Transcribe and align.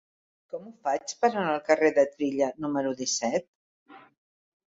Com 0.53 0.63
ho 0.67 0.71
faig 0.85 1.11
per 1.25 1.29
anar 1.33 1.43
al 1.49 1.59
carrer 1.67 1.91
de 1.99 2.05
Trilla 2.15 2.49
número 2.65 2.93
disset? 3.03 3.49